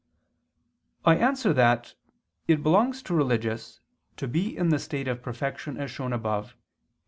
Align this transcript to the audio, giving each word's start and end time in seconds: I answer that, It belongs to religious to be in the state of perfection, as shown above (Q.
I 1.05 1.15
answer 1.15 1.53
that, 1.53 1.93
It 2.47 2.63
belongs 2.63 3.03
to 3.03 3.13
religious 3.13 3.81
to 4.17 4.27
be 4.27 4.57
in 4.57 4.69
the 4.69 4.79
state 4.79 5.07
of 5.07 5.21
perfection, 5.21 5.77
as 5.77 5.91
shown 5.91 6.11
above 6.11 6.53
(Q. 6.53 6.57